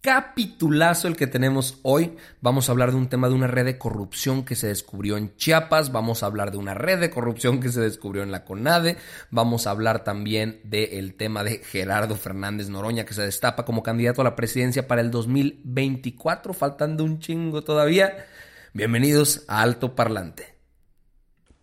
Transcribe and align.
Capitulazo 0.00 1.08
el 1.08 1.16
que 1.16 1.26
tenemos 1.26 1.78
hoy. 1.82 2.16
Vamos 2.40 2.68
a 2.68 2.72
hablar 2.72 2.90
de 2.90 2.96
un 2.96 3.08
tema 3.08 3.28
de 3.28 3.34
una 3.34 3.46
red 3.46 3.64
de 3.64 3.78
corrupción 3.78 4.44
que 4.44 4.56
se 4.56 4.68
descubrió 4.68 5.16
en 5.16 5.34
Chiapas, 5.36 5.92
vamos 5.92 6.22
a 6.22 6.26
hablar 6.26 6.50
de 6.50 6.56
una 6.56 6.74
red 6.74 7.00
de 7.00 7.10
corrupción 7.10 7.60
que 7.60 7.70
se 7.70 7.80
descubrió 7.80 8.22
en 8.22 8.32
la 8.32 8.44
CONADE, 8.44 8.96
vamos 9.30 9.66
a 9.66 9.70
hablar 9.70 10.04
también 10.04 10.60
del 10.64 11.14
tema 11.14 11.44
de 11.44 11.58
Gerardo 11.58 12.16
Fernández 12.16 12.68
Noroña 12.68 13.04
que 13.04 13.14
se 13.14 13.22
destapa 13.22 13.64
como 13.64 13.82
candidato 13.82 14.22
a 14.22 14.24
la 14.24 14.36
presidencia 14.36 14.88
para 14.88 15.00
el 15.00 15.10
2024, 15.10 16.54
faltando 16.54 17.04
un 17.04 17.18
chingo 17.18 17.62
todavía. 17.62 18.26
Bienvenidos 18.72 19.44
a 19.48 19.62
Alto 19.62 19.94
Parlante. 19.94 20.54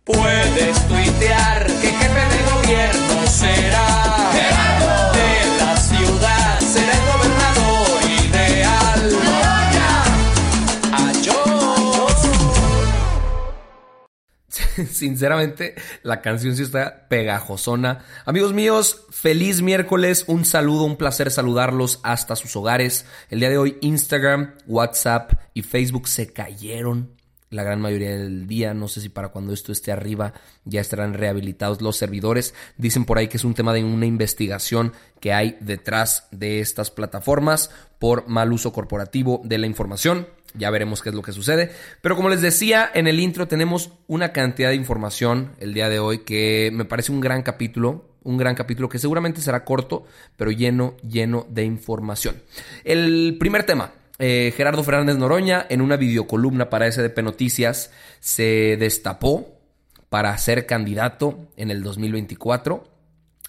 Puedes 0.04 0.88
tuitear 0.88 1.66
que 1.66 1.88
jefe 1.88 2.36
de 2.36 2.52
gobierno 2.54 3.26
será 3.26 4.07
Sinceramente, 14.90 15.74
la 16.02 16.20
canción 16.20 16.56
sí 16.56 16.62
está 16.62 17.08
pegajosona. 17.08 18.04
Amigos 18.24 18.52
míos, 18.52 19.04
feliz 19.10 19.62
miércoles, 19.62 20.24
un 20.26 20.44
saludo, 20.44 20.84
un 20.84 20.96
placer 20.96 21.30
saludarlos 21.30 22.00
hasta 22.02 22.36
sus 22.36 22.54
hogares. 22.56 23.06
El 23.30 23.40
día 23.40 23.50
de 23.50 23.58
hoy 23.58 23.78
Instagram, 23.80 24.54
WhatsApp 24.66 25.32
y 25.54 25.62
Facebook 25.62 26.08
se 26.08 26.32
cayeron 26.32 27.16
la 27.50 27.62
gran 27.62 27.80
mayoría 27.80 28.10
del 28.10 28.46
día. 28.46 28.74
No 28.74 28.88
sé 28.88 29.00
si 29.00 29.08
para 29.08 29.28
cuando 29.28 29.52
esto 29.52 29.72
esté 29.72 29.90
arriba 29.90 30.34
ya 30.64 30.80
estarán 30.80 31.14
rehabilitados 31.14 31.80
los 31.80 31.96
servidores. 31.96 32.54
Dicen 32.76 33.04
por 33.04 33.18
ahí 33.18 33.28
que 33.28 33.38
es 33.38 33.44
un 33.44 33.54
tema 33.54 33.72
de 33.72 33.84
una 33.84 34.06
investigación 34.06 34.92
que 35.20 35.32
hay 35.32 35.56
detrás 35.60 36.28
de 36.30 36.60
estas 36.60 36.90
plataformas 36.90 37.70
por 37.98 38.28
mal 38.28 38.52
uso 38.52 38.72
corporativo 38.72 39.40
de 39.44 39.58
la 39.58 39.66
información. 39.66 40.28
Ya 40.54 40.70
veremos 40.70 41.02
qué 41.02 41.10
es 41.10 41.14
lo 41.14 41.22
que 41.22 41.32
sucede. 41.32 41.70
Pero 42.00 42.16
como 42.16 42.28
les 42.28 42.40
decía 42.40 42.90
en 42.92 43.06
el 43.06 43.20
intro, 43.20 43.48
tenemos 43.48 43.92
una 44.06 44.32
cantidad 44.32 44.70
de 44.70 44.76
información 44.76 45.52
el 45.60 45.74
día 45.74 45.88
de 45.88 45.98
hoy 45.98 46.20
que 46.20 46.70
me 46.72 46.84
parece 46.84 47.12
un 47.12 47.20
gran 47.20 47.42
capítulo. 47.42 48.06
Un 48.24 48.36
gran 48.36 48.54
capítulo 48.54 48.88
que 48.88 48.98
seguramente 48.98 49.40
será 49.40 49.64
corto, 49.64 50.04
pero 50.36 50.50
lleno, 50.50 50.96
lleno 51.08 51.46
de 51.48 51.64
información. 51.64 52.42
El 52.84 53.36
primer 53.38 53.64
tema, 53.64 53.92
eh, 54.18 54.52
Gerardo 54.54 54.82
Fernández 54.82 55.16
Noroña, 55.16 55.64
en 55.68 55.80
una 55.80 55.96
videocolumna 55.96 56.68
para 56.68 56.90
SDP 56.90 57.22
Noticias, 57.22 57.90
se 58.20 58.76
destapó 58.78 59.58
para 60.10 60.36
ser 60.36 60.66
candidato 60.66 61.48
en 61.56 61.70
el 61.70 61.82
2024 61.82 62.97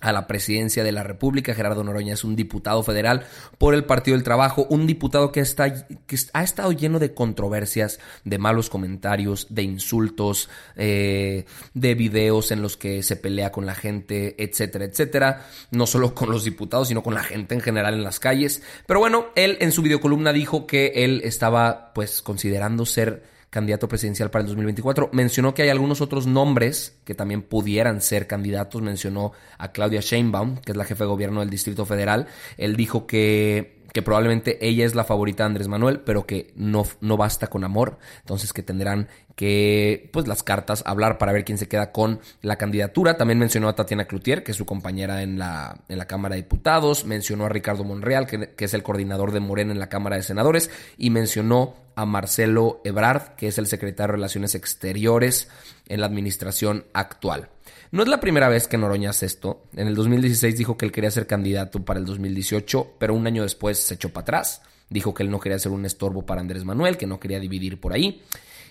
a 0.01 0.11
la 0.11 0.27
presidencia 0.27 0.83
de 0.83 0.91
la 0.91 1.03
República. 1.03 1.53
Gerardo 1.53 1.83
Noroña 1.83 2.13
es 2.13 2.23
un 2.23 2.35
diputado 2.35 2.83
federal 2.83 3.25
por 3.57 3.73
el 3.73 3.85
Partido 3.85 4.15
del 4.15 4.23
Trabajo, 4.23 4.65
un 4.69 4.87
diputado 4.87 5.31
que, 5.31 5.39
está, 5.41 5.87
que 5.87 6.17
ha 6.33 6.43
estado 6.43 6.71
lleno 6.71 6.99
de 6.99 7.13
controversias, 7.13 7.99
de 8.23 8.37
malos 8.37 8.69
comentarios, 8.69 9.47
de 9.49 9.63
insultos, 9.63 10.49
eh, 10.75 11.45
de 11.73 11.95
videos 11.95 12.51
en 12.51 12.61
los 12.61 12.77
que 12.77 13.03
se 13.03 13.15
pelea 13.15 13.51
con 13.51 13.65
la 13.65 13.75
gente, 13.75 14.35
etcétera, 14.41 14.85
etcétera. 14.85 15.47
No 15.71 15.85
solo 15.85 16.13
con 16.13 16.31
los 16.31 16.43
diputados, 16.43 16.87
sino 16.87 17.03
con 17.03 17.13
la 17.13 17.23
gente 17.23 17.55
en 17.55 17.61
general 17.61 17.93
en 17.93 18.03
las 18.03 18.19
calles. 18.19 18.61
Pero 18.85 18.99
bueno, 18.99 19.27
él 19.35 19.57
en 19.61 19.71
su 19.71 19.81
videocolumna 19.81 20.33
dijo 20.33 20.67
que 20.67 20.91
él 20.95 21.21
estaba 21.23 21.93
pues 21.93 22.21
considerando 22.21 22.85
ser 22.85 23.38
candidato 23.49 23.87
presidencial 23.87 24.29
para 24.29 24.41
el 24.41 24.47
2024. 24.47 25.09
Mencionó 25.11 25.53
que 25.53 25.63
hay 25.63 25.69
algunos 25.69 26.01
otros 26.01 26.27
nombres 26.27 26.99
que 27.03 27.15
también 27.15 27.41
pudieran 27.41 28.01
ser 28.01 28.27
candidatos. 28.27 28.81
Mencionó 28.81 29.31
a 29.57 29.71
Claudia 29.71 30.01
Sheinbaum, 30.01 30.57
que 30.57 30.71
es 30.71 30.77
la 30.77 30.85
jefa 30.85 31.03
de 31.05 31.09
gobierno 31.09 31.39
del 31.39 31.49
Distrito 31.49 31.85
Federal. 31.85 32.27
Él 32.57 32.75
dijo 32.75 33.07
que, 33.07 33.79
que 33.91 34.03
probablemente 34.03 34.65
ella 34.65 34.85
es 34.85 34.93
la 34.93 35.03
favorita 35.03 35.43
de 35.43 35.47
Andrés 35.47 35.67
Manuel, 35.67 36.01
pero 36.01 36.27
que 36.27 36.53
no, 36.55 36.85
no 37.01 37.17
basta 37.17 37.47
con 37.47 37.63
amor. 37.63 37.97
Entonces 38.19 38.53
que 38.53 38.61
tendrán 38.61 39.07
que, 39.35 40.09
pues 40.13 40.27
las 40.27 40.43
cartas, 40.43 40.83
hablar 40.85 41.17
para 41.17 41.31
ver 41.31 41.43
quién 41.43 41.57
se 41.57 41.67
queda 41.67 41.91
con 41.91 42.19
la 42.41 42.57
candidatura. 42.57 43.17
También 43.17 43.39
mencionó 43.39 43.67
a 43.67 43.75
Tatiana 43.75 44.05
Cloutier, 44.05 44.43
que 44.43 44.51
es 44.51 44.57
su 44.57 44.65
compañera 44.65 45.23
en 45.23 45.39
la, 45.39 45.81
en 45.89 45.97
la 45.97 46.05
Cámara 46.05 46.35
de 46.35 46.43
Diputados. 46.43 47.05
Mencionó 47.05 47.45
a 47.45 47.49
Ricardo 47.49 47.83
Monreal, 47.83 48.27
que, 48.27 48.53
que 48.55 48.65
es 48.65 48.73
el 48.75 48.83
coordinador 48.83 49.31
de 49.31 49.39
Morena 49.39 49.71
en 49.71 49.79
la 49.79 49.89
Cámara 49.89 50.17
de 50.17 50.23
Senadores. 50.23 50.69
Y 50.97 51.09
mencionó 51.09 51.88
a 51.99 52.05
Marcelo 52.05 52.79
Ebrard, 52.85 53.35
que 53.35 53.49
es 53.49 53.57
el 53.57 53.67
secretario 53.67 54.13
de 54.13 54.17
Relaciones 54.17 54.55
Exteriores 54.55 55.49
en 55.89 55.99
la 55.99 56.05
administración 56.05 56.85
actual. 56.93 57.49
No 57.91 58.03
es 58.03 58.07
la 58.07 58.21
primera 58.21 58.47
vez 58.47 58.69
que 58.69 58.77
Noroña 58.77 59.09
hace 59.09 59.25
esto. 59.25 59.63
En 59.75 59.89
el 59.89 59.95
2016 59.95 60.57
dijo 60.57 60.77
que 60.77 60.85
él 60.85 60.93
quería 60.93 61.11
ser 61.11 61.27
candidato 61.27 61.83
para 61.83 61.99
el 61.99 62.05
2018, 62.05 62.95
pero 62.99 63.13
un 63.13 63.27
año 63.27 63.43
después 63.43 63.79
se 63.79 63.95
echó 63.95 64.13
para 64.13 64.21
atrás. 64.21 64.61
Dijo 64.89 65.13
que 65.13 65.23
él 65.23 65.29
no 65.29 65.41
quería 65.41 65.59
ser 65.59 65.73
un 65.73 65.85
estorbo 65.85 66.25
para 66.25 66.39
Andrés 66.39 66.63
Manuel, 66.63 66.95
que 66.95 67.05
no 67.05 67.19
quería 67.19 67.39
dividir 67.41 67.81
por 67.81 67.91
ahí. 67.91 68.23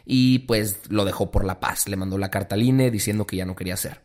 Y 0.07 0.41
pues 0.41 0.89
lo 0.89 1.05
dejó 1.05 1.31
por 1.31 1.45
la 1.45 1.61
paz. 1.61 1.87
Le 1.87 1.97
mandó 1.97 2.17
la 2.17 2.31
carta 2.31 2.55
al 2.55 2.63
INE 2.63 2.91
diciendo 2.91 3.27
que 3.27 3.37
ya 3.37 3.45
no 3.45 3.55
quería 3.55 3.77
ser. 3.77 4.01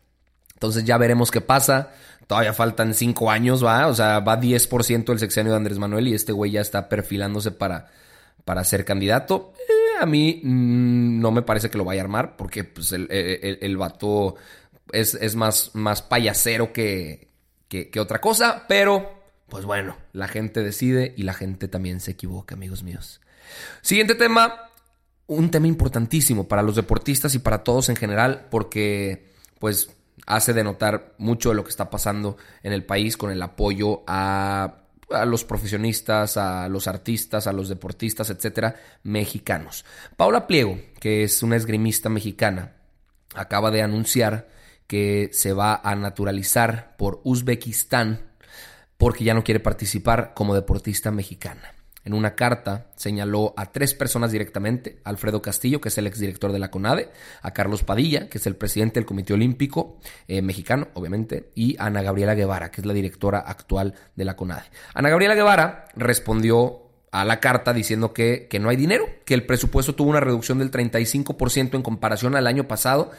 Entonces 0.54 0.84
ya 0.84 0.98
veremos 0.98 1.32
qué 1.32 1.40
pasa. 1.40 1.92
Todavía 2.28 2.52
faltan 2.52 2.94
cinco 2.94 3.32
años, 3.32 3.64
va. 3.64 3.88
O 3.88 3.94
sea, 3.94 4.20
va 4.20 4.42
10% 4.42 5.14
el 5.14 5.20
sexenio 5.20 5.54
de 5.54 5.58
Andrés 5.58 5.80
Manuel 5.80 6.10
y 6.10 6.14
este 6.14 6.34
güey 6.34 6.52
ya 6.52 6.60
está 6.60 6.90
perfilándose 6.90 7.52
para 7.52 7.88
para 8.46 8.64
ser 8.64 8.86
candidato. 8.86 9.54
Eh, 9.58 10.02
a 10.02 10.06
mí 10.06 10.42
mm, 10.44 11.20
no 11.20 11.32
me 11.32 11.42
parece 11.42 11.70
que 11.70 11.78
lo 11.78 11.86
vaya 11.86 12.02
a 12.02 12.06
armar 12.06 12.36
porque 12.36 12.64
pues, 12.64 12.92
el, 12.92 13.08
el, 13.12 13.60
el 13.62 13.78
vato 13.78 14.36
es, 14.92 15.16
es, 15.16 15.36
más, 15.36 15.72
más 15.74 16.02
payasero 16.02 16.74
que, 16.74 17.30
que, 17.68 17.90
que, 17.90 18.00
otra 18.00 18.20
cosa, 18.20 18.66
pero 18.68 19.24
pues 19.50 19.66
bueno, 19.66 19.98
la 20.14 20.28
gente 20.28 20.64
decide 20.64 21.14
y 21.16 21.24
la 21.24 21.34
gente 21.34 21.68
también 21.68 22.00
se 22.00 22.12
equivoca, 22.12 22.56
amigos 22.56 22.84
míos. 22.84 23.22
Siguiente 23.82 24.16
tema, 24.16 24.70
un 25.28 25.52
tema 25.52 25.68
importantísimo 25.68 26.48
para 26.48 26.62
los 26.62 26.76
deportistas 26.76 27.36
y 27.36 27.40
para 27.40 27.64
todos 27.64 27.90
en 27.90 27.96
general 27.96 28.48
porque 28.50 29.32
pues 29.60 29.90
hace 30.26 30.54
denotar 30.54 31.14
mucho 31.18 31.50
de 31.50 31.56
lo 31.56 31.64
que 31.64 31.70
está 31.70 31.90
pasando 31.90 32.38
en 32.62 32.74
el 32.74 32.84
país 32.84 33.18
con 33.18 33.32
el 33.32 33.42
apoyo 33.42 34.04
a 34.08 34.83
a 35.16 35.26
los 35.26 35.44
profesionistas, 35.44 36.38
a 36.38 36.68
los 36.70 36.88
artistas, 36.88 37.48
a 37.48 37.54
los 37.54 37.70
deportistas, 37.70 38.30
etcétera, 38.30 38.76
mexicanos. 39.04 39.86
Paula 40.18 40.48
Pliego, 40.48 40.80
que 41.00 41.24
es 41.24 41.44
una 41.44 41.56
esgrimista 41.56 42.10
mexicana, 42.10 42.74
acaba 43.36 43.72
de 43.72 43.82
anunciar 43.82 44.50
que 44.88 45.30
se 45.34 45.54
va 45.54 45.76
a 45.84 45.96
naturalizar 45.96 46.96
por 46.98 47.22
Uzbekistán 47.24 48.32
porque 48.98 49.24
ya 49.24 49.34
no 49.34 49.44
quiere 49.44 49.60
participar 49.60 50.34
como 50.34 50.56
deportista 50.56 51.12
mexicana. 51.12 51.74
En 52.06 52.14
una 52.14 52.36
carta 52.36 52.88
señaló 52.96 53.54
a 53.56 53.72
tres 53.72 53.94
personas 53.94 54.32
directamente, 54.32 55.00
Alfredo 55.04 55.42
Castillo, 55.42 55.80
que 55.80 55.90
es 55.90 55.98
el 55.98 56.08
exdirector 56.08 56.52
de 56.52 56.60
la 56.60 56.70
CONADE, 56.70 57.10
a 57.42 57.52
Carlos 57.52 57.84
Padilla, 57.84 58.28
que 58.30 58.38
es 58.38 58.48
el 58.48 58.56
presidente 58.56 59.00
del 59.00 59.06
Comité 59.06 59.34
Olímpico 59.34 59.98
eh, 60.28 60.42
mexicano, 60.42 60.90
obviamente, 60.94 61.50
y 61.56 61.78
a 61.78 61.86
Ana 61.86 62.02
Gabriela 62.02 62.36
Guevara, 62.36 62.72
que 62.72 62.82
es 62.82 62.86
la 62.86 62.94
directora 62.94 63.40
actual 63.40 63.94
de 64.16 64.26
la 64.26 64.36
CONADE. 64.36 64.66
Ana 64.94 65.10
Gabriela 65.10 65.36
Guevara 65.36 65.86
respondió 65.96 66.82
a 67.12 67.24
la 67.26 67.40
carta 67.40 67.74
diciendo 67.74 68.12
que, 68.12 68.48
que 68.50 68.60
no 68.60 68.70
hay 68.70 68.76
dinero, 68.76 69.06
que 69.24 69.36
el 69.36 69.46
presupuesto 69.46 69.94
tuvo 69.94 70.10
una 70.10 70.20
reducción 70.20 70.58
del 70.58 70.72
35% 70.72 71.76
en 71.76 71.84
comparación 71.84 72.36
al 72.36 72.48
año 72.48 72.68
pasado 72.68 73.12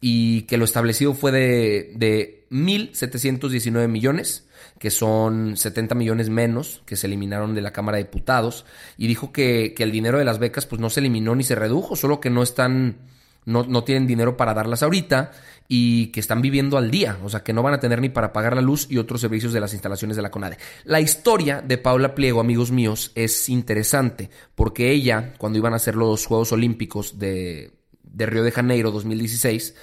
y 0.00 0.42
que 0.42 0.58
lo 0.58 0.64
establecido 0.64 1.14
fue 1.14 1.32
de, 1.32 1.92
de 1.94 2.35
1.719 2.50 3.88
millones 3.88 4.46
que 4.78 4.90
son 4.90 5.56
70 5.56 5.94
millones 5.94 6.28
menos 6.28 6.82
que 6.84 6.96
se 6.96 7.06
eliminaron 7.06 7.54
de 7.54 7.62
la 7.62 7.72
Cámara 7.72 7.96
de 7.96 8.04
Diputados, 8.04 8.66
y 8.96 9.06
dijo 9.06 9.32
que, 9.32 9.74
que 9.74 9.82
el 9.82 9.92
dinero 9.92 10.18
de 10.18 10.24
las 10.24 10.38
becas 10.38 10.66
pues 10.66 10.80
no 10.80 10.90
se 10.90 11.00
eliminó 11.00 11.34
ni 11.34 11.44
se 11.44 11.54
redujo, 11.54 11.96
solo 11.96 12.20
que 12.20 12.30
no 12.30 12.42
están, 12.42 12.98
no, 13.44 13.64
no 13.64 13.84
tienen 13.84 14.06
dinero 14.06 14.36
para 14.36 14.54
darlas 14.54 14.82
ahorita 14.82 15.32
y 15.68 16.08
que 16.08 16.20
están 16.20 16.42
viviendo 16.42 16.78
al 16.78 16.90
día, 16.90 17.18
o 17.24 17.28
sea 17.28 17.42
que 17.42 17.52
no 17.52 17.62
van 17.62 17.74
a 17.74 17.80
tener 17.80 18.00
ni 18.00 18.08
para 18.08 18.32
pagar 18.32 18.54
la 18.54 18.60
luz 18.60 18.86
y 18.90 18.98
otros 18.98 19.20
servicios 19.20 19.52
de 19.52 19.60
las 19.60 19.72
instalaciones 19.72 20.16
de 20.16 20.22
la 20.22 20.30
CONADE. 20.30 20.58
La 20.84 21.00
historia 21.00 21.62
de 21.62 21.78
Paula 21.78 22.14
Pliego, 22.14 22.40
amigos 22.40 22.70
míos, 22.70 23.12
es 23.14 23.48
interesante, 23.48 24.30
porque 24.54 24.90
ella, 24.90 25.34
cuando 25.38 25.58
iban 25.58 25.72
a 25.72 25.76
hacer 25.76 25.96
los 25.96 26.26
Juegos 26.26 26.52
Olímpicos 26.52 27.18
de, 27.18 27.72
de 28.02 28.26
Río 28.26 28.44
de 28.44 28.52
Janeiro 28.52 28.90
2016, 28.90 29.74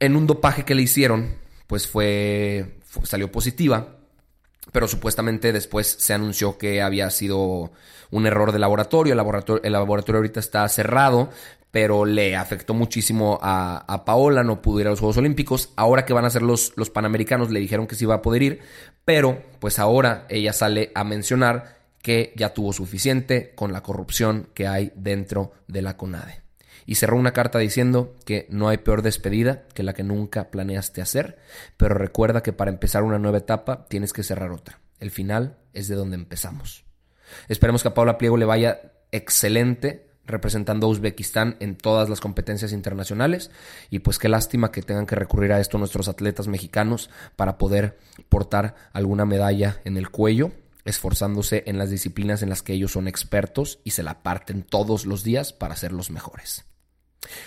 en 0.00 0.16
un 0.16 0.26
dopaje 0.26 0.64
que 0.64 0.74
le 0.74 0.82
hicieron, 0.82 1.34
pues 1.70 1.86
fue, 1.86 2.80
salió 3.04 3.30
positiva 3.30 3.96
pero 4.72 4.88
supuestamente 4.88 5.52
después 5.52 5.96
se 5.98 6.14
anunció 6.14 6.58
que 6.58 6.82
había 6.82 7.10
sido 7.10 7.72
un 8.10 8.26
error 8.26 8.52
de 8.52 8.58
laboratorio. 8.58 9.12
El 9.12 9.16
laboratorio, 9.16 9.62
el 9.64 9.72
laboratorio 9.72 10.18
ahorita 10.18 10.40
está 10.40 10.68
cerrado, 10.68 11.30
pero 11.70 12.04
le 12.04 12.36
afectó 12.36 12.74
muchísimo 12.74 13.38
a, 13.42 14.04
Paola, 14.04 14.44
no 14.44 14.62
pudo 14.62 14.80
ir 14.80 14.86
a 14.86 14.90
los 14.90 15.00
Juegos 15.00 15.16
Olímpicos. 15.16 15.72
Ahora 15.76 16.04
que 16.04 16.12
van 16.12 16.24
a 16.24 16.30
ser 16.30 16.42
los, 16.42 16.72
los 16.76 16.90
Panamericanos, 16.90 17.50
le 17.50 17.60
dijeron 17.60 17.86
que 17.86 17.94
sí 17.94 18.04
iba 18.04 18.16
a 18.16 18.22
poder 18.22 18.42
ir, 18.42 18.60
pero 19.04 19.42
pues 19.58 19.78
ahora 19.78 20.26
ella 20.28 20.52
sale 20.52 20.92
a 20.94 21.04
mencionar 21.04 21.80
que 22.02 22.32
ya 22.36 22.54
tuvo 22.54 22.72
suficiente 22.72 23.54
con 23.54 23.72
la 23.72 23.82
corrupción 23.82 24.48
que 24.54 24.66
hay 24.66 24.92
dentro 24.94 25.52
de 25.66 25.82
la 25.82 25.96
CONADE. 25.96 26.49
Y 26.86 26.96
cerró 26.96 27.16
una 27.16 27.32
carta 27.32 27.58
diciendo 27.58 28.16
que 28.24 28.46
no 28.50 28.68
hay 28.68 28.78
peor 28.78 29.02
despedida 29.02 29.64
que 29.74 29.82
la 29.82 29.92
que 29.92 30.02
nunca 30.02 30.50
planeaste 30.50 31.02
hacer, 31.02 31.38
pero 31.76 31.94
recuerda 31.94 32.42
que 32.42 32.52
para 32.52 32.70
empezar 32.70 33.02
una 33.02 33.18
nueva 33.18 33.38
etapa 33.38 33.86
tienes 33.86 34.12
que 34.12 34.22
cerrar 34.22 34.50
otra. 34.50 34.80
El 34.98 35.10
final 35.10 35.56
es 35.72 35.88
de 35.88 35.94
donde 35.94 36.16
empezamos. 36.16 36.84
Esperemos 37.48 37.82
que 37.82 37.88
a 37.88 37.94
Paula 37.94 38.18
Pliego 38.18 38.36
le 38.36 38.44
vaya 38.44 38.80
excelente 39.12 40.10
representando 40.26 40.86
a 40.86 40.90
Uzbekistán 40.90 41.56
en 41.60 41.76
todas 41.76 42.08
las 42.08 42.20
competencias 42.20 42.72
internacionales 42.72 43.50
y 43.90 44.00
pues 44.00 44.18
qué 44.18 44.28
lástima 44.28 44.70
que 44.70 44.82
tengan 44.82 45.06
que 45.06 45.16
recurrir 45.16 45.52
a 45.52 45.60
esto 45.60 45.78
nuestros 45.78 46.08
atletas 46.08 46.48
mexicanos 46.48 47.10
para 47.36 47.58
poder 47.58 47.98
portar 48.28 48.76
alguna 48.92 49.24
medalla 49.24 49.80
en 49.84 49.96
el 49.96 50.10
cuello 50.10 50.52
esforzándose 50.84 51.64
en 51.66 51.78
las 51.78 51.90
disciplinas 51.90 52.42
en 52.42 52.48
las 52.48 52.62
que 52.62 52.72
ellos 52.72 52.92
son 52.92 53.08
expertos 53.08 53.80
y 53.84 53.90
se 53.90 54.02
la 54.02 54.22
parten 54.22 54.62
todos 54.62 55.04
los 55.04 55.22
días 55.22 55.52
para 55.52 55.76
ser 55.76 55.92
los 55.92 56.10
mejores. 56.10 56.64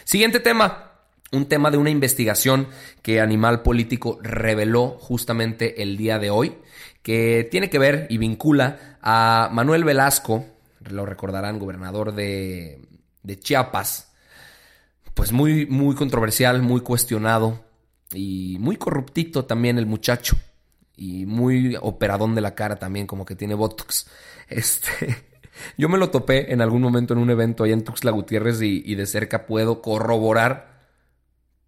Siguiente 0.03 0.39
tema, 0.39 0.91
un 1.31 1.47
tema 1.47 1.71
de 1.71 1.77
una 1.77 1.89
investigación 1.89 2.67
que 3.01 3.19
Animal 3.19 3.63
Político 3.63 4.19
reveló 4.21 4.97
justamente 4.99 5.81
el 5.81 5.97
día 5.97 6.19
de 6.19 6.29
hoy, 6.29 6.57
que 7.01 7.47
tiene 7.49 7.69
que 7.69 7.79
ver 7.79 8.07
y 8.09 8.17
vincula 8.17 8.97
a 9.01 9.49
Manuel 9.51 9.83
Velasco, 9.83 10.45
lo 10.89 11.05
recordarán, 11.05 11.59
gobernador 11.59 12.13
de, 12.13 12.79
Chiapas, 13.39 14.11
pues 15.13 15.31
muy, 15.31 15.65
muy 15.65 15.95
controversial, 15.95 16.61
muy 16.61 16.81
cuestionado 16.81 17.63
y 18.11 18.57
muy 18.59 18.77
corruptito 18.77 19.45
también 19.45 19.77
el 19.77 19.85
muchacho 19.85 20.37
y 20.95 21.25
muy 21.25 21.75
operadón 21.81 22.35
de 22.35 22.41
la 22.41 22.55
cara 22.55 22.75
también, 22.75 23.07
como 23.07 23.25
que 23.25 23.35
tiene 23.35 23.55
botox. 23.55 24.07
Este, 24.49 25.32
yo 25.77 25.89
me 25.89 25.97
lo 25.97 26.09
topé 26.09 26.51
en 26.53 26.61
algún 26.61 26.81
momento 26.81 27.13
en 27.13 27.19
un 27.19 27.29
evento 27.29 27.63
allá 27.63 27.73
en 27.73 27.83
Tuxtla 27.83 28.11
Gutiérrez 28.11 28.61
y, 28.61 28.95
de 28.95 29.05
cerca 29.05 29.45
puedo 29.45 29.81
corroborar 29.81 30.73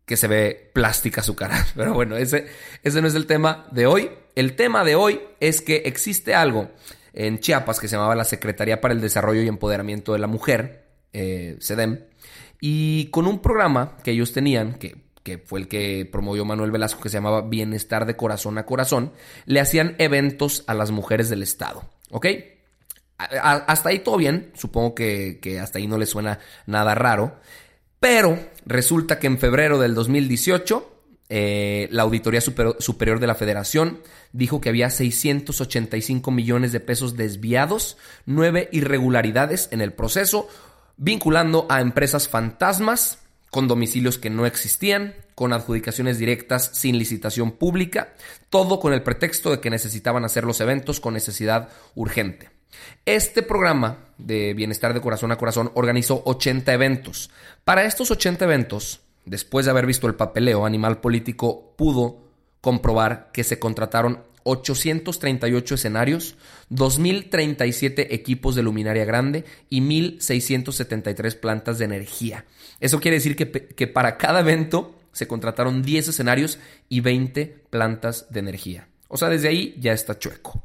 que 0.06 0.18
se 0.18 0.28
ve 0.28 0.72
plástica 0.74 1.24
su 1.24 1.36
cara. 1.36 1.66
Pero 1.76 1.94
bueno, 1.94 2.16
ese, 2.16 2.48
ese 2.84 3.02
no 3.02 3.08
es 3.08 3.16
el 3.16 3.26
tema 3.26 3.68
de 3.72 3.88
hoy. 3.88 4.12
El 4.36 4.56
tema 4.56 4.84
de 4.84 4.96
hoy 4.96 5.22
es 5.40 5.62
que 5.62 5.84
existe 5.86 6.36
algo 6.36 6.70
en 7.14 7.40
Chiapas 7.40 7.80
que 7.80 7.88
se 7.88 7.96
llamaba 7.96 8.16
la 8.16 8.26
Secretaría 8.26 8.82
para 8.82 8.94
el 8.94 9.02
Desarrollo 9.02 9.42
y 9.42 9.48
Empoderamiento 9.48 10.14
de 10.14 10.20
la 10.20 10.28
Mujer, 10.28 10.90
eh, 11.14 11.56
SEDEM, 11.60 12.02
y 12.60 13.06
con 13.08 13.26
un 13.28 13.40
programa 13.40 13.98
que 14.04 14.12
ellos 14.12 14.34
tenían, 14.34 14.74
que, 14.74 14.98
que 15.24 15.38
fue 15.38 15.62
el 15.62 15.68
que 15.68 16.08
promovió 16.12 16.44
Manuel 16.44 16.72
Velasco, 16.72 17.02
que 17.02 17.10
se 17.10 17.18
llamaba 17.18 17.42
Bienestar 17.42 18.06
de 18.06 18.18
Corazón 18.18 18.58
a 18.58 18.66
Corazón, 18.66 19.14
le 19.46 19.62
hacían 19.62 19.96
eventos 19.98 20.66
a 20.68 20.74
las 20.74 20.92
mujeres 20.92 21.30
del 21.30 21.42
Estado, 21.42 21.90
¿ok? 22.12 22.28
Hasta 23.18 23.90
ahí 23.90 24.00
todo 24.00 24.18
bien, 24.18 24.52
supongo 24.56 24.96
que, 24.96 25.60
hasta 25.62 25.80
ahí 25.80 25.88
no 25.88 25.98
le 25.98 26.06
suena 26.06 26.40
nada 26.66 26.96
raro, 26.96 27.40
pero 28.00 28.38
resulta 28.66 29.20
que 29.20 29.28
en 29.28 29.38
febrero 29.38 29.80
del 29.80 29.96
2018 29.96 30.92
eh, 31.28 31.88
la 31.92 32.04
Auditoría 32.04 32.42
Superior 32.42 33.20
de 33.20 33.28
la 33.28 33.36
Federación 33.36 34.02
dijo 34.32 34.62
que 34.62 34.70
había 34.70 34.90
685 34.90 36.30
millones 36.30 36.72
de 36.72 36.80
pesos 36.80 37.16
desviados, 37.16 37.98
nueve 38.26 38.70
irregularidades 38.72 39.70
en 39.72 39.82
el 39.82 39.94
proceso, 39.94 40.48
vinculando 40.98 41.66
a 41.70 41.82
empresas 41.82 42.28
fantasmas 42.28 43.20
con 43.50 43.68
domicilios 43.68 44.18
que 44.18 44.30
no 44.30 44.46
existían, 44.46 45.16
con 45.34 45.54
adjudicaciones 45.54 46.18
directas 46.18 46.72
sin 46.74 47.00
licitación 47.00 47.54
pública, 47.54 48.14
todo 48.50 48.80
con 48.80 48.94
el 48.94 49.02
pretexto 49.02 49.50
de 49.50 49.62
que 49.62 49.70
necesitaban 49.70 50.26
hacer 50.26 50.44
los 50.44 50.60
eventos 50.62 51.00
con 51.00 51.14
necesidad 51.14 51.70
urgente. 51.96 52.55
Este 53.06 53.44
programa 53.44 54.00
de 54.18 54.54
Bienestar 54.54 54.94
de 54.94 55.02
Corazón 55.02 55.32
a 55.32 55.38
Corazón 55.38 55.72
organizó 55.76 56.22
80 56.26 56.74
eventos. 56.74 57.30
Para 57.64 57.86
estos 57.86 58.12
80 58.12 58.46
eventos, 58.46 59.02
después 59.26 59.66
de 59.66 59.72
haber 59.72 59.86
visto 59.86 60.08
el 60.08 60.16
papeleo, 60.16 60.66
Animal 60.66 61.02
Político 61.02 61.74
pudo 61.78 62.26
comprobar 62.62 63.30
que 63.32 63.44
se 63.44 63.60
contrataron 63.60 64.24
838 64.46 65.76
escenarios, 65.76 66.36
2.037 66.72 68.08
equipos 68.12 68.56
de 68.56 68.64
luminaria 68.64 69.04
grande 69.04 69.44
y 69.70 69.82
1.673 69.82 71.40
plantas 71.40 71.80
de 71.80 71.86
energía. 71.86 72.46
Eso 72.80 73.00
quiere 73.00 73.18
decir 73.18 73.36
que, 73.36 73.50
que, 73.50 73.88
para 73.88 74.18
cada 74.18 74.42
evento 74.42 74.96
se 75.12 75.28
contrataron 75.28 75.82
10 75.82 76.10
escenarios 76.10 76.60
y 76.90 77.00
20 77.00 77.66
plantas 77.70 78.28
de 78.30 78.40
energía. 78.40 78.88
O 79.08 79.18
sea, 79.18 79.30
desde 79.30 79.48
ahí 79.48 79.76
ya 79.80 79.94
está 79.94 80.20
chueco. 80.20 80.65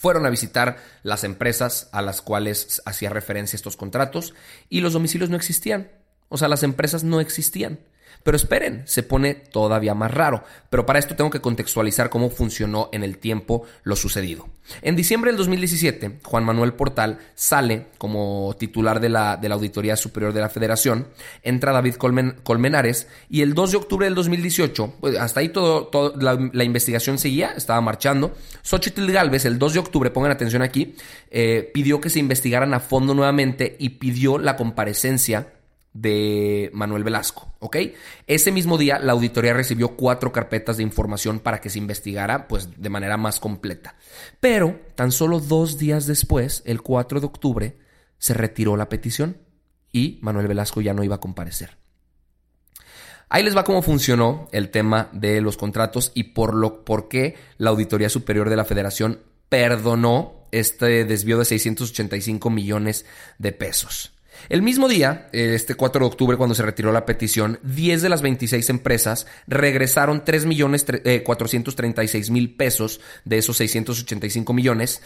Fueron 0.00 0.24
a 0.24 0.30
visitar 0.30 0.78
las 1.02 1.24
empresas 1.24 1.90
a 1.92 2.00
las 2.00 2.22
cuales 2.22 2.80
hacía 2.86 3.10
referencia 3.10 3.54
estos 3.54 3.76
contratos 3.76 4.32
y 4.70 4.80
los 4.80 4.94
domicilios 4.94 5.28
no 5.28 5.36
existían. 5.36 5.90
O 6.30 6.38
sea, 6.38 6.48
las 6.48 6.62
empresas 6.62 7.04
no 7.04 7.20
existían. 7.20 7.80
Pero 8.22 8.36
esperen, 8.36 8.82
se 8.86 9.02
pone 9.02 9.34
todavía 9.34 9.94
más 9.94 10.10
raro. 10.10 10.44
Pero 10.68 10.86
para 10.86 10.98
esto 10.98 11.16
tengo 11.16 11.30
que 11.30 11.40
contextualizar 11.40 12.10
cómo 12.10 12.30
funcionó 12.30 12.88
en 12.92 13.02
el 13.02 13.18
tiempo 13.18 13.64
lo 13.82 13.96
sucedido. 13.96 14.48
En 14.82 14.96
diciembre 14.96 15.30
del 15.30 15.38
2017, 15.38 16.20
Juan 16.22 16.44
Manuel 16.44 16.74
Portal 16.74 17.18
sale 17.34 17.86
como 17.98 18.54
titular 18.58 19.00
de 19.00 19.08
la, 19.08 19.36
de 19.36 19.48
la 19.48 19.54
Auditoría 19.56 19.96
Superior 19.96 20.32
de 20.32 20.40
la 20.40 20.48
Federación, 20.48 21.08
entra 21.42 21.72
David 21.72 21.96
Colmenares 21.96 23.08
y 23.28 23.42
el 23.42 23.54
2 23.54 23.72
de 23.72 23.76
octubre 23.76 24.06
del 24.06 24.14
2018, 24.14 24.94
pues, 25.00 25.18
hasta 25.18 25.40
ahí 25.40 25.48
todo, 25.48 25.90
la, 26.20 26.64
investigación 26.64 27.18
seguía, 27.18 27.52
estaba 27.56 27.80
marchando. 27.80 28.32
Xochitl 28.62 29.10
Galvez, 29.10 29.44
el 29.44 29.58
2 29.58 29.74
de 29.74 29.78
octubre, 29.80 30.10
pongan 30.10 30.30
atención 30.30 30.62
aquí, 30.62 30.94
eh, 31.30 31.70
pidió 31.74 32.00
que 32.00 32.10
se 32.10 32.18
investigaran 32.18 32.74
a 32.74 32.80
fondo 32.80 33.14
nuevamente 33.14 33.76
y 33.78 33.90
pidió 33.90 34.38
la 34.38 34.56
comparecencia 34.56 35.48
de 35.92 36.70
Manuel 36.72 37.04
Velasco, 37.04 37.52
¿ok? 37.58 37.76
Ese 38.26 38.52
mismo 38.52 38.78
día 38.78 38.98
la 38.98 39.12
auditoría 39.12 39.54
recibió 39.54 39.96
cuatro 39.96 40.30
carpetas 40.32 40.76
de 40.76 40.82
información 40.82 41.40
para 41.40 41.60
que 41.60 41.70
se 41.70 41.78
investigara 41.78 42.46
pues 42.46 42.80
de 42.80 42.88
manera 42.88 43.16
más 43.16 43.40
completa. 43.40 43.96
Pero 44.38 44.80
tan 44.94 45.10
solo 45.10 45.40
dos 45.40 45.78
días 45.78 46.06
después, 46.06 46.62
el 46.64 46.82
4 46.82 47.20
de 47.20 47.26
octubre, 47.26 47.78
se 48.18 48.34
retiró 48.34 48.76
la 48.76 48.88
petición 48.88 49.38
y 49.92 50.18
Manuel 50.22 50.46
Velasco 50.46 50.80
ya 50.80 50.94
no 50.94 51.02
iba 51.02 51.16
a 51.16 51.20
comparecer. 51.20 51.78
Ahí 53.28 53.44
les 53.44 53.56
va 53.56 53.64
cómo 53.64 53.82
funcionó 53.82 54.48
el 54.52 54.70
tema 54.70 55.08
de 55.12 55.40
los 55.40 55.56
contratos 55.56 56.10
y 56.14 56.24
por 56.24 56.54
lo 56.54 56.84
por 56.84 57.08
qué 57.08 57.36
la 57.58 57.70
Auditoría 57.70 58.08
Superior 58.08 58.50
de 58.50 58.56
la 58.56 58.64
Federación 58.64 59.20
perdonó 59.48 60.48
este 60.50 61.04
desvío 61.04 61.38
de 61.38 61.44
685 61.44 62.50
millones 62.50 63.06
de 63.38 63.52
pesos. 63.52 64.12
El 64.48 64.62
mismo 64.62 64.88
día, 64.88 65.28
este 65.32 65.74
4 65.74 66.00
de 66.00 66.06
octubre, 66.06 66.36
cuando 66.36 66.54
se 66.54 66.62
retiró 66.62 66.92
la 66.92 67.06
petición, 67.06 67.58
10 67.62 68.02
de 68.02 68.08
las 68.08 68.22
26 68.22 68.70
empresas 68.70 69.26
regresaron 69.46 70.24
3 70.24 70.46
millones 70.46 70.86
436 71.24 72.28
eh, 72.28 72.32
mil 72.32 72.54
pesos 72.54 73.00
de 73.24 73.38
esos 73.38 73.56
685 73.56 74.52
millones. 74.52 75.02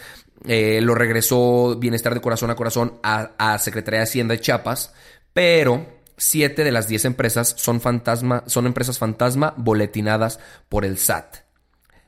Eh, 0.47 0.79
lo 0.81 0.95
regresó 0.95 1.77
Bienestar 1.79 2.13
de 2.13 2.21
Corazón 2.21 2.49
a 2.49 2.55
Corazón 2.55 2.99
a, 3.03 3.31
a 3.37 3.57
Secretaría 3.59 3.99
de 3.99 4.05
Hacienda 4.05 4.33
de 4.33 4.41
Chiapas, 4.41 4.93
pero 5.33 5.85
7 6.17 6.63
de 6.63 6.71
las 6.71 6.87
10 6.87 7.05
empresas 7.05 7.53
son, 7.57 7.81
fantasma, 7.81 8.43
son 8.47 8.65
empresas 8.65 8.99
fantasma 8.99 9.53
boletinadas 9.57 10.39
por 10.69 10.85
el 10.85 10.97
SAT. 10.97 11.44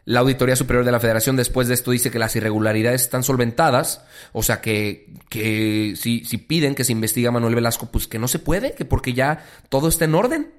La 0.07 0.21
Auditoría 0.21 0.55
Superior 0.55 0.85
de 0.85 0.93
la 0.93 1.01
Federación 1.01 1.35
después 1.35 1.67
de 1.67 1.73
esto 1.73 1.91
dice 1.91 2.09
que 2.09 2.17
las 2.17 2.33
irregularidades 2.37 3.01
están 3.01 3.23
solventadas, 3.23 4.05
o 4.31 4.41
sea 4.41 4.61
que, 4.61 5.13
que 5.27 5.95
si, 5.97 6.23
si 6.23 6.37
piden 6.37 6.75
que 6.75 6.85
se 6.85 6.93
investigue 6.93 7.27
a 7.27 7.31
Manuel 7.31 7.55
Velasco, 7.55 7.89
pues 7.91 8.07
que 8.07 8.17
no 8.17 8.29
se 8.29 8.39
puede, 8.39 8.71
que 8.71 8.85
porque 8.85 9.13
ya 9.13 9.45
todo 9.67 9.89
está 9.89 10.05
en 10.05 10.15
orden. 10.15 10.53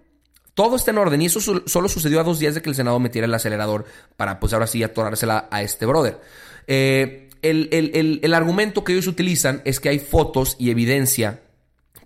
Todo 0.52 0.76
está 0.76 0.90
en 0.90 0.98
orden 0.98 1.22
y 1.22 1.26
eso 1.26 1.40
solo 1.40 1.88
sucedió 1.88 2.20
a 2.20 2.24
dos 2.24 2.38
días 2.38 2.56
de 2.56 2.60
que 2.60 2.68
el 2.68 2.74
Senado 2.74 3.00
metiera 3.00 3.24
el 3.24 3.32
acelerador 3.32 3.86
para 4.18 4.38
pues 4.38 4.52
ahora 4.52 4.66
sí 4.66 4.82
atorársela 4.82 5.48
a 5.50 5.62
este 5.62 5.86
brother. 5.86 6.20
Eh, 6.66 7.30
el, 7.40 8.20
el, 8.22 8.34
argumento 8.34 8.84
que 8.84 8.92
ellos 8.92 9.06
utilizan 9.06 9.62
es 9.64 9.80
que 9.80 9.88
hay 9.88 9.98
fotos 9.98 10.56
y 10.58 10.70
evidencia 10.70 11.40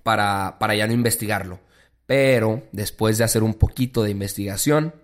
para, 0.05 0.59
para 0.61 0.77
ya 0.77 0.87
no 0.87 0.93
investigarlo. 0.93 1.59
Pero 2.07 2.63
después 2.71 3.19
de 3.19 3.25
hacer 3.25 3.43
un 3.43 3.55
poquito 3.55 4.05
de 4.05 4.13
investigación, 4.13 4.95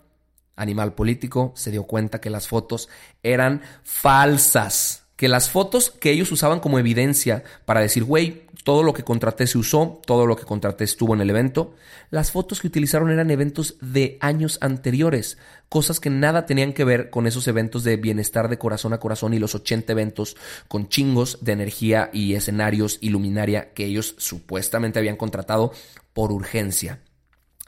Animal 0.58 0.94
Político 0.94 1.52
se 1.56 1.70
dio 1.70 1.84
cuenta 1.84 2.20
que 2.20 2.30
las 2.30 2.48
fotos 2.48 2.88
eran 3.22 3.62
falsas, 3.82 5.04
que 5.16 5.28
las 5.28 5.50
fotos 5.50 5.90
que 5.90 6.10
ellos 6.10 6.30
usaban 6.30 6.60
como 6.60 6.78
evidencia 6.78 7.42
para 7.64 7.80
decir, 7.80 8.04
güey, 8.04 8.46
todo 8.68 8.82
lo 8.82 8.92
que 8.92 9.02
contraté 9.02 9.46
se 9.46 9.58
usó, 9.58 10.00
todo 10.04 10.26
lo 10.26 10.36
que 10.36 10.44
contraté 10.44 10.84
estuvo 10.84 11.14
en 11.14 11.20
el 11.20 11.30
evento, 11.30 11.74
las 12.10 12.30
fotos 12.30 12.60
que 12.60 12.66
utilizaron 12.66 13.10
eran 13.10 13.30
eventos 13.30 13.76
de 13.80 14.18
años 14.20 14.58
anteriores, 14.60 15.38
cosas 15.68 16.00
que 16.00 16.10
nada 16.10 16.46
tenían 16.46 16.72
que 16.72 16.84
ver 16.84 17.10
con 17.10 17.26
esos 17.26 17.48
eventos 17.48 17.82
de 17.82 17.96
bienestar 17.96 18.48
de 18.48 18.58
corazón 18.58 18.92
a 18.92 19.00
corazón 19.00 19.34
y 19.34 19.38
los 19.38 19.54
80 19.54 19.90
eventos 19.90 20.36
con 20.68 20.88
chingos 20.88 21.38
de 21.40 21.52
energía 21.52 22.10
y 22.12 22.34
escenarios 22.34 22.98
y 23.00 23.08
luminaria 23.08 23.72
que 23.72 23.86
ellos 23.86 24.14
supuestamente 24.18 24.98
habían 24.98 25.16
contratado 25.16 25.72
por 26.12 26.30
urgencia. 26.30 27.00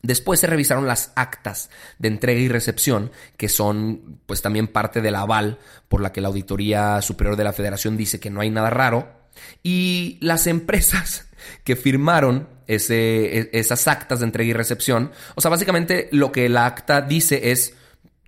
Después 0.03 0.41
se 0.41 0.47
revisaron 0.47 0.87
las 0.87 1.13
actas 1.15 1.71
de 1.99 2.09
entrega 2.09 2.41
y 2.41 2.49
recepción, 2.49 3.11
que 3.37 3.49
son 3.49 4.21
pues 4.27 4.41
también 4.41 4.67
parte 4.67 5.01
del 5.01 5.15
aval 5.15 5.59
por 5.89 6.01
la 6.01 6.13
que 6.13 6.21
la 6.21 6.29
Auditoría 6.29 7.03
Superior 7.03 7.37
de 7.37 7.45
la 7.45 7.53
Federación 7.53 7.97
dice 7.97 8.21
que 8.21 8.31
no 8.31 8.41
hay 8.41 8.51
nada 8.51 8.71
raro, 8.71 9.21
y 9.63 10.19
las 10.21 10.47
empresas 10.47 11.29
que 11.65 11.77
firmaron 11.77 12.49
e, 12.67 13.51
esas 13.53 13.89
actas 13.89 14.21
de 14.21 14.27
entrega 14.27 14.51
y 14.51 14.53
recepción, 14.53 15.13
o 15.35 15.41
sea, 15.41 15.51
básicamente 15.51 16.09
lo 16.13 16.33
que 16.33 16.49
la 16.49 16.67
acta 16.67 17.03
dice 17.03 17.51
es, 17.51 17.75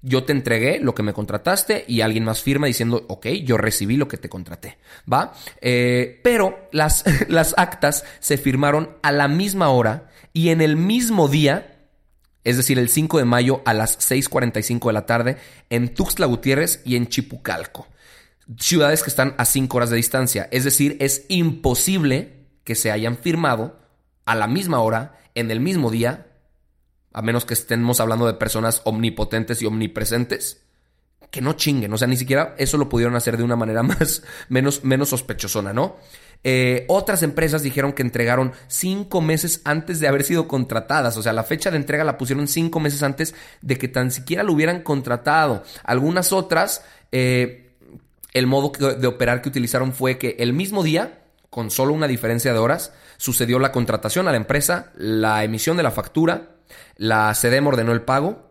yo 0.02 0.24
te 0.24 0.32
entregué 0.32 0.80
lo 0.80 0.94
que 0.94 1.04
me 1.04 1.12
contrataste 1.12 1.84
y 1.86 2.00
alguien 2.00 2.24
más 2.24 2.42
firma 2.42 2.66
diciendo, 2.66 3.04
ok, 3.08 3.28
yo 3.44 3.56
recibí 3.56 3.96
lo 3.96 4.08
que 4.08 4.16
te 4.16 4.28
contraté, 4.28 4.78
¿va? 5.10 5.32
Eh, 5.60 6.20
pero 6.24 6.68
las 6.72 7.04
actas 7.56 8.04
se 8.18 8.36
firmaron 8.36 8.96
a 9.02 9.12
la 9.12 9.28
misma 9.28 9.68
hora 9.68 10.10
y 10.32 10.48
en 10.48 10.60
el 10.60 10.76
mismo 10.76 11.28
día, 11.28 11.76
es 12.44 12.56
decir, 12.56 12.78
el 12.78 12.88
5 12.88 13.18
de 13.18 13.24
mayo 13.24 13.62
a 13.64 13.74
las 13.74 13.98
6.45 13.98 14.86
de 14.86 14.92
la 14.92 15.06
tarde, 15.06 15.36
en 15.70 15.94
Tuxtla 15.94 16.26
Gutiérrez 16.26 16.82
y 16.84 16.96
en 16.96 17.08
Chipucalco. 17.08 17.86
Ciudades 18.58 19.02
que 19.02 19.10
están 19.10 19.34
a 19.38 19.44
5 19.44 19.76
horas 19.76 19.90
de 19.90 19.96
distancia. 19.96 20.48
Es 20.50 20.64
decir, 20.64 20.96
es 21.00 21.26
imposible 21.28 22.46
que 22.64 22.74
se 22.74 22.90
hayan 22.90 23.16
firmado 23.16 23.78
a 24.24 24.34
la 24.34 24.46
misma 24.46 24.80
hora, 24.80 25.18
en 25.34 25.50
el 25.50 25.60
mismo 25.60 25.90
día, 25.90 26.26
a 27.12 27.22
menos 27.22 27.44
que 27.44 27.54
estemos 27.54 28.00
hablando 28.00 28.26
de 28.26 28.34
personas 28.34 28.82
omnipotentes 28.84 29.60
y 29.62 29.66
omnipresentes, 29.66 30.62
que 31.30 31.40
no 31.40 31.54
chinguen. 31.54 31.92
O 31.92 31.98
sea, 31.98 32.08
ni 32.08 32.16
siquiera 32.16 32.54
eso 32.58 32.76
lo 32.76 32.88
pudieron 32.88 33.16
hacer 33.16 33.36
de 33.36 33.42
una 33.42 33.56
manera 33.56 33.82
más, 33.84 34.22
menos, 34.48 34.84
menos 34.84 35.10
sospechosona, 35.10 35.72
¿no? 35.72 35.96
Eh, 36.44 36.84
otras 36.88 37.22
empresas 37.22 37.62
dijeron 37.62 37.92
que 37.92 38.02
entregaron 38.02 38.52
cinco 38.66 39.20
meses 39.20 39.60
antes 39.64 40.00
de 40.00 40.08
haber 40.08 40.24
sido 40.24 40.48
contratadas. 40.48 41.16
O 41.16 41.22
sea, 41.22 41.32
la 41.32 41.44
fecha 41.44 41.70
de 41.70 41.76
entrega 41.76 42.04
la 42.04 42.18
pusieron 42.18 42.48
cinco 42.48 42.80
meses 42.80 43.02
antes 43.02 43.34
de 43.60 43.78
que 43.78 43.88
tan 43.88 44.10
siquiera 44.10 44.42
lo 44.42 44.52
hubieran 44.52 44.82
contratado. 44.82 45.62
Algunas 45.84 46.32
otras, 46.32 46.84
eh, 47.12 47.74
el 48.32 48.46
modo 48.46 48.72
de 48.72 49.06
operar 49.06 49.42
que 49.42 49.48
utilizaron 49.48 49.92
fue 49.92 50.18
que 50.18 50.36
el 50.38 50.52
mismo 50.52 50.82
día, 50.82 51.20
con 51.50 51.70
solo 51.70 51.92
una 51.92 52.08
diferencia 52.08 52.52
de 52.52 52.58
horas, 52.58 52.92
sucedió 53.18 53.58
la 53.58 53.72
contratación 53.72 54.26
a 54.26 54.30
la 54.32 54.36
empresa, 54.38 54.90
la 54.96 55.44
emisión 55.44 55.76
de 55.76 55.82
la 55.82 55.90
factura, 55.90 56.56
la 56.96 57.34
SEDEM 57.34 57.66
ordenó 57.66 57.92
el 57.92 58.02
pago, 58.02 58.50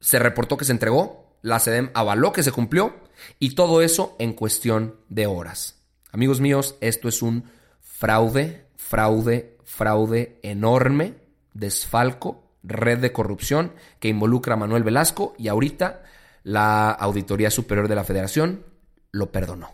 se 0.00 0.18
reportó 0.18 0.56
que 0.56 0.64
se 0.64 0.72
entregó, 0.72 1.36
la 1.42 1.58
SEDEM 1.58 1.90
avaló 1.94 2.32
que 2.32 2.42
se 2.42 2.52
cumplió 2.52 2.96
y 3.38 3.54
todo 3.54 3.82
eso 3.82 4.16
en 4.18 4.32
cuestión 4.32 4.96
de 5.08 5.26
horas. 5.26 5.81
Amigos 6.12 6.40
míos, 6.40 6.76
esto 6.80 7.08
es 7.08 7.22
un 7.22 7.44
fraude, 7.80 8.66
fraude, 8.76 9.56
fraude 9.64 10.38
enorme, 10.42 11.14
desfalco, 11.54 12.52
red 12.62 12.98
de 12.98 13.12
corrupción 13.12 13.72
que 13.98 14.08
involucra 14.08 14.54
a 14.54 14.58
Manuel 14.58 14.84
Velasco 14.84 15.34
y 15.38 15.48
ahorita 15.48 16.02
la 16.44 16.90
Auditoría 16.90 17.50
Superior 17.50 17.88
de 17.88 17.94
la 17.94 18.04
Federación 18.04 18.64
lo 19.10 19.32
perdonó 19.32 19.70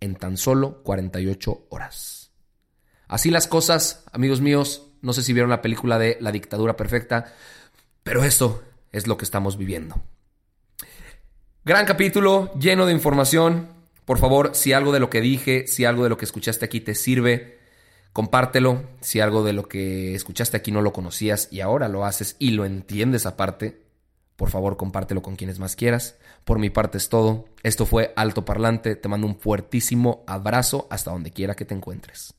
en 0.00 0.14
tan 0.14 0.36
solo 0.36 0.82
48 0.82 1.66
horas. 1.70 2.30
Así 3.08 3.30
las 3.30 3.48
cosas, 3.48 4.04
amigos 4.12 4.40
míos, 4.40 4.90
no 5.02 5.12
sé 5.12 5.22
si 5.22 5.32
vieron 5.32 5.50
la 5.50 5.62
película 5.62 5.98
de 5.98 6.16
La 6.20 6.30
dictadura 6.30 6.76
perfecta, 6.76 7.32
pero 8.02 8.22
esto 8.22 8.62
es 8.92 9.06
lo 9.08 9.16
que 9.16 9.24
estamos 9.24 9.56
viviendo. 9.58 10.00
Gran 11.64 11.86
capítulo, 11.86 12.52
lleno 12.54 12.86
de 12.86 12.92
información, 12.92 13.73
por 14.04 14.18
favor, 14.18 14.50
si 14.54 14.72
algo 14.72 14.92
de 14.92 15.00
lo 15.00 15.10
que 15.10 15.20
dije, 15.20 15.66
si 15.66 15.84
algo 15.84 16.04
de 16.04 16.10
lo 16.10 16.18
que 16.18 16.24
escuchaste 16.24 16.64
aquí 16.64 16.80
te 16.80 16.94
sirve, 16.94 17.58
compártelo. 18.12 18.84
Si 19.00 19.20
algo 19.20 19.42
de 19.44 19.52
lo 19.52 19.68
que 19.68 20.14
escuchaste 20.14 20.56
aquí 20.56 20.70
no 20.72 20.82
lo 20.82 20.92
conocías 20.92 21.48
y 21.50 21.60
ahora 21.60 21.88
lo 21.88 22.04
haces 22.04 22.36
y 22.38 22.50
lo 22.50 22.64
entiendes 22.64 23.26
aparte, 23.26 23.82
por 24.36 24.50
favor 24.50 24.76
compártelo 24.76 25.22
con 25.22 25.36
quienes 25.36 25.58
más 25.58 25.76
quieras. 25.76 26.16
Por 26.44 26.58
mi 26.58 26.70
parte 26.70 26.98
es 26.98 27.08
todo. 27.08 27.46
Esto 27.62 27.86
fue 27.86 28.12
Alto 28.16 28.44
Parlante. 28.44 28.96
Te 28.96 29.08
mando 29.08 29.26
un 29.26 29.38
fuertísimo 29.38 30.24
abrazo 30.26 30.86
hasta 30.90 31.10
donde 31.10 31.30
quiera 31.30 31.54
que 31.54 31.64
te 31.64 31.74
encuentres. 31.74 32.34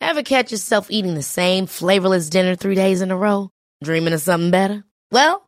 Ever 0.00 0.22
catch 0.22 0.50
yourself 0.50 0.88
eating 0.90 1.14
the 1.14 1.22
same 1.22 1.66
flavorless 1.66 2.30
dinner 2.30 2.56
three 2.56 2.74
days 2.74 3.02
in 3.02 3.10
a 3.10 3.16
row? 3.16 3.50
Dreaming 3.82 4.14
of 4.14 4.22
something 4.22 4.50
better? 4.50 4.84
Well, 5.12 5.47